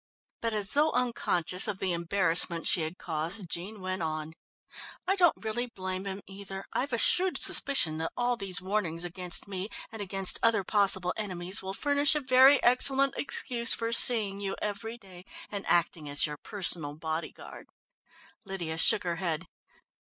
But 0.41 0.55
as 0.55 0.71
though 0.71 0.91
unconscious 0.93 1.67
of 1.67 1.77
the 1.77 1.93
embarrassment 1.93 2.65
she 2.65 2.81
had 2.81 2.97
caused, 2.97 3.47
Jean 3.47 3.81
went 3.81 4.01
on. 4.01 4.33
"I 5.07 5.15
don't 5.15 5.37
really 5.45 5.67
blame 5.67 6.05
him, 6.05 6.21
either. 6.25 6.65
I've 6.73 6.91
a 6.91 6.97
shrewd 6.97 7.37
suspicion 7.37 7.99
that 7.99 8.11
all 8.17 8.35
these 8.35 8.63
warnings 8.63 9.03
against 9.03 9.47
me 9.47 9.69
and 9.91 10.01
against 10.01 10.39
other 10.41 10.63
possible 10.63 11.13
enemies 11.17 11.61
will 11.61 11.75
furnish 11.75 12.15
a 12.15 12.19
very 12.21 12.57
excellent 12.63 13.13
excuse 13.15 13.75
for 13.75 13.91
seeing 13.91 14.39
you 14.39 14.55
every 14.59 14.97
day 14.97 15.23
and 15.51 15.67
acting 15.67 16.09
as 16.09 16.25
your 16.25 16.37
personal 16.37 16.95
bodyguard!" 16.95 17.67
Lydia 18.43 18.79
shook 18.79 19.03
her 19.03 19.17
head. 19.17 19.45